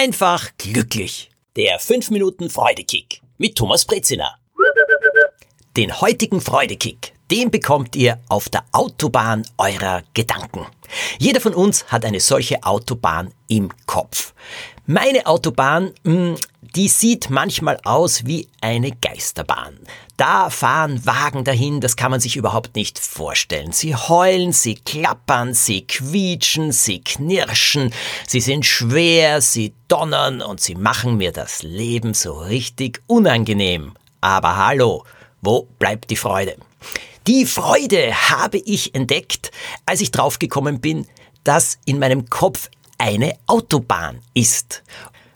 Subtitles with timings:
[0.00, 1.30] einfach glücklich.
[1.56, 4.34] Der 5 Minuten Freudekick mit Thomas Brezina.
[5.76, 10.66] Den heutigen Freudekick, den bekommt ihr auf der Autobahn eurer Gedanken.
[11.18, 14.34] Jeder von uns hat eine solche Autobahn im Kopf.
[14.86, 16.34] Meine Autobahn, hm,
[16.74, 19.78] die sieht manchmal aus wie eine Geisterbahn.
[20.16, 23.72] Da fahren Wagen dahin, das kann man sich überhaupt nicht vorstellen.
[23.72, 27.92] Sie heulen, sie klappern, sie quietschen, sie knirschen,
[28.26, 33.94] sie sind schwer, sie donnern und sie machen mir das Leben so richtig unangenehm.
[34.20, 35.04] Aber hallo,
[35.40, 36.56] wo bleibt die Freude?
[37.26, 39.50] Die Freude habe ich entdeckt,
[39.84, 41.06] als ich draufgekommen bin,
[41.44, 44.82] dass in meinem Kopf eine Autobahn ist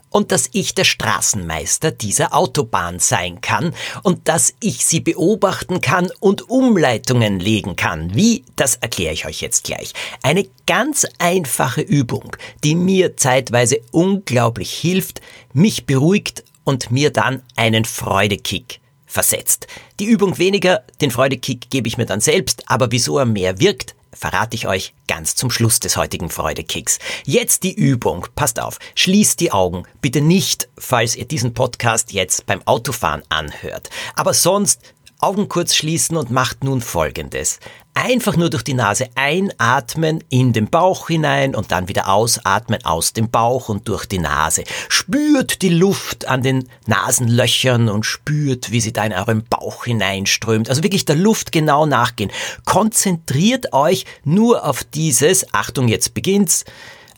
[0.08, 6.10] und dass ich der Straßenmeister dieser Autobahn sein kann und dass ich sie beobachten kann
[6.20, 8.14] und Umleitungen legen kann.
[8.14, 9.92] Wie, das erkläre ich euch jetzt gleich.
[10.22, 15.20] Eine ganz einfache Übung, die mir zeitweise unglaublich hilft,
[15.52, 18.80] mich beruhigt und mir dann einen Freudekick
[19.14, 19.68] versetzt.
[20.00, 23.94] Die Übung weniger, den Freudekick gebe ich mir dann selbst, aber wieso er mehr wirkt,
[24.12, 26.98] verrate ich euch ganz zum Schluss des heutigen Freudekicks.
[27.24, 28.26] Jetzt die Übung.
[28.34, 28.78] Passt auf.
[28.96, 29.84] Schließt die Augen.
[30.00, 33.88] Bitte nicht, falls ihr diesen Podcast jetzt beim Autofahren anhört.
[34.16, 34.80] Aber sonst
[35.20, 37.58] Augen kurz schließen und macht nun Folgendes.
[37.94, 43.12] Einfach nur durch die Nase einatmen in den Bauch hinein und dann wieder ausatmen aus
[43.12, 44.64] dem Bauch und durch die Nase.
[44.88, 50.68] Spürt die Luft an den Nasenlöchern und spürt, wie sie da in euren Bauch hineinströmt.
[50.68, 52.30] Also wirklich der Luft genau nachgehen.
[52.64, 56.64] Konzentriert euch nur auf dieses, Achtung, jetzt beginnt's,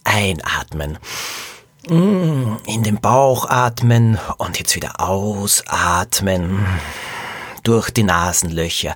[0.05, 0.98] einatmen.
[1.88, 6.66] Mm, in den Bauch atmen und jetzt wieder ausatmen
[7.67, 8.95] durch die Nasenlöcher.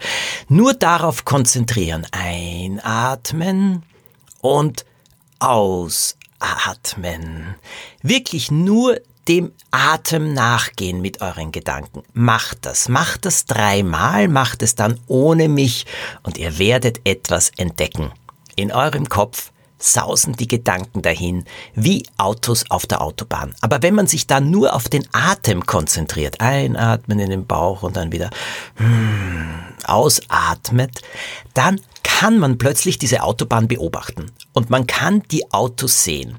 [0.48, 2.06] Nur darauf konzentrieren.
[2.12, 3.82] Einatmen
[4.40, 4.84] und
[5.40, 6.06] ausatmen.
[8.02, 12.02] Wirklich nur dem Atem nachgehen mit euren Gedanken.
[12.12, 12.88] Macht das.
[12.88, 15.86] Macht das dreimal, macht es dann ohne mich
[16.22, 18.12] und ihr werdet etwas entdecken.
[18.56, 23.54] In eurem Kopf sausen die Gedanken dahin, wie Autos auf der Autobahn.
[23.60, 27.96] Aber wenn man sich dann nur auf den Atem konzentriert, einatmen in den Bauch und
[27.96, 28.30] dann wieder
[28.76, 31.00] hmm, ausatmet,
[31.54, 36.38] dann kann man plötzlich diese Autobahn beobachten und man kann die Autos sehen.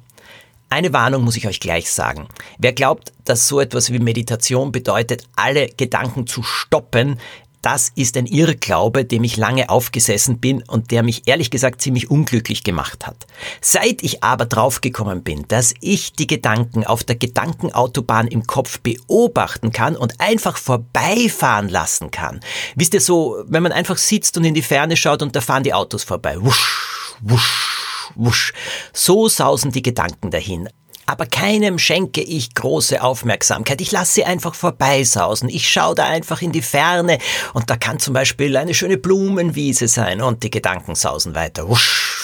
[0.70, 2.28] Eine Warnung muss ich euch gleich sagen.
[2.58, 7.20] Wer glaubt, dass so etwas wie Meditation bedeutet, alle Gedanken zu stoppen,
[7.62, 12.10] das ist ein Irrglaube, dem ich lange aufgesessen bin und der mich ehrlich gesagt ziemlich
[12.10, 13.28] unglücklich gemacht hat.
[13.62, 19.72] Seit ich aber draufgekommen bin, dass ich die Gedanken auf der Gedankenautobahn im Kopf beobachten
[19.72, 22.40] kann und einfach vorbeifahren lassen kann.
[22.76, 25.64] Wisst ihr so, wenn man einfach sitzt und in die Ferne schaut und da fahren
[25.64, 26.38] die Autos vorbei.
[26.40, 28.54] Wusch, wusch, wusch.
[28.94, 30.68] So sausen die Gedanken dahin
[31.06, 33.82] aber keinem schenke ich große Aufmerksamkeit.
[33.82, 35.50] Ich lasse sie einfach vorbeisausen.
[35.50, 37.18] Ich schaue da einfach in die Ferne
[37.54, 41.68] und da kann zum Beispiel eine schöne Blumenwiese sein und die Gedanken sausen weiter.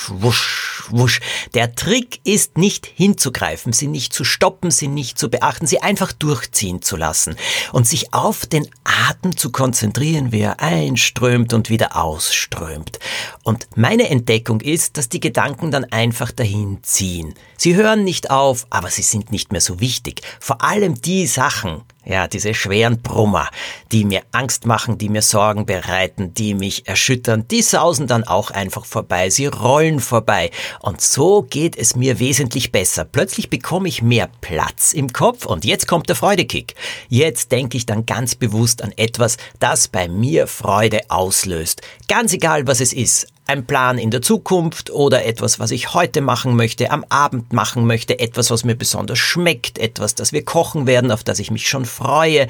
[0.10, 1.20] Wusch, wusch.
[1.54, 6.14] Der Trick ist nicht hinzugreifen, sie nicht zu stoppen, sie nicht zu beachten, sie einfach
[6.14, 7.36] durchziehen zu lassen
[7.74, 13.00] und sich auf den Atem zu konzentrieren, wie er einströmt und wieder ausströmt.
[13.44, 17.34] Und meine Entdeckung ist, dass die Gedanken dann einfach dahin ziehen.
[17.58, 20.22] Sie hören nicht auf, aber sie sind nicht mehr so wichtig.
[20.40, 23.50] Vor allem die Sachen, ja, diese schweren Brummer,
[23.92, 28.52] die mir Angst machen, die mir Sorgen bereiten, die mich erschüttern, die sausen dann auch
[28.52, 30.52] einfach vorbei, sie rollen vorbei.
[30.80, 33.04] Und so geht es mir wesentlich besser.
[33.06, 36.76] Plötzlich bekomme ich mehr Platz im Kopf und jetzt kommt der Freudekick.
[37.10, 41.82] Jetzt denke ich dann ganz bewusst an etwas, das bei mir Freude auslöst.
[42.08, 46.22] Ganz egal, was es ist ein Plan in der Zukunft oder etwas, was ich heute
[46.22, 50.88] machen möchte, am Abend machen möchte, etwas, was mir besonders schmeckt, etwas, das wir kochen
[50.88, 52.48] werden, auf das ich mich schon freue.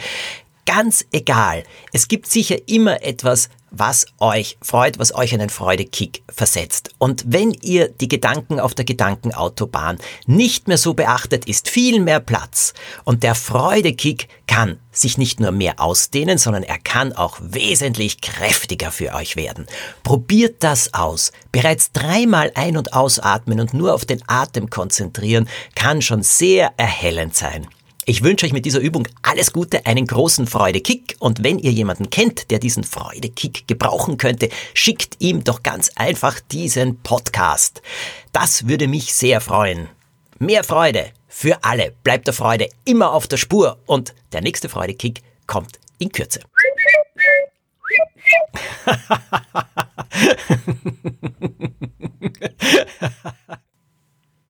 [0.67, 1.63] Ganz egal.
[1.93, 6.89] Es gibt sicher immer etwas, was euch freut, was euch einen Freudekick versetzt.
[6.97, 12.19] Und wenn ihr die Gedanken auf der Gedankenautobahn nicht mehr so beachtet, ist viel mehr
[12.19, 12.73] Platz.
[13.05, 18.91] Und der Freudekick kann sich nicht nur mehr ausdehnen, sondern er kann auch wesentlich kräftiger
[18.91, 19.67] für euch werden.
[20.03, 21.31] Probiert das aus.
[21.53, 27.35] Bereits dreimal ein- und ausatmen und nur auf den Atem konzentrieren kann schon sehr erhellend
[27.37, 27.67] sein.
[28.09, 32.09] Ich wünsche euch mit dieser Übung alles Gute, einen großen Freudekick und wenn ihr jemanden
[32.09, 37.81] kennt, der diesen Freudekick gebrauchen könnte, schickt ihm doch ganz einfach diesen Podcast.
[38.31, 39.89] Das würde mich sehr freuen.
[40.39, 41.93] Mehr Freude für alle.
[42.03, 46.39] Bleibt der Freude immer auf der Spur und der nächste Freudekick kommt in Kürze.